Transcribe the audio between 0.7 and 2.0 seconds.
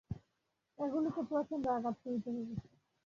এগুলিকে প্রচণ্ড আঘাত